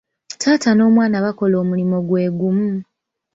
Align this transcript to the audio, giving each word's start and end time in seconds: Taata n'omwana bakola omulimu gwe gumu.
Taata 0.39 0.69
n'omwana 0.73 1.17
bakola 1.25 1.55
omulimu 1.63 1.97
gwe 2.07 2.25
gumu. 2.39 2.69